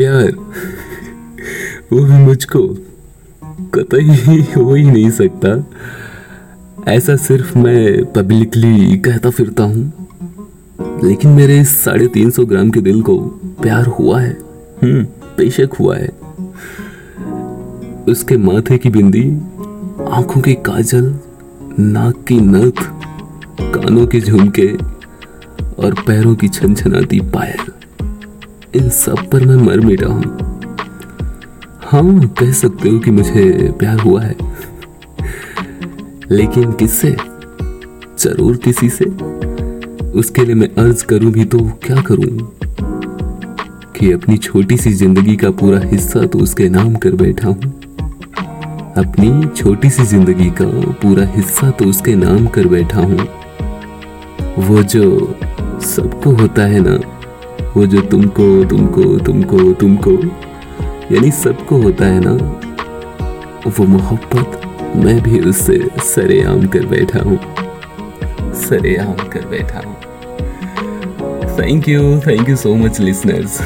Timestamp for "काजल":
20.54-21.14